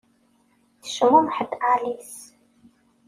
Tecmumeḥ-d 0.83 1.51
Alice. 1.73 2.21